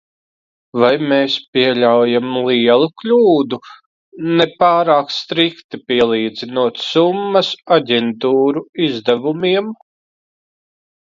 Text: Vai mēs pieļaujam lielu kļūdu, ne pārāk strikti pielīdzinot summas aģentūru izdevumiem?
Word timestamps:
Vai 0.83 0.91
mēs 1.09 1.33
pieļaujam 1.57 2.31
lielu 2.47 2.87
kļūdu, 3.01 3.59
ne 4.39 4.47
pārāk 4.63 5.13
strikti 5.17 5.81
pielīdzinot 5.91 6.83
summas 6.87 7.53
aģentūru 7.77 8.65
izdevumiem? 8.89 9.71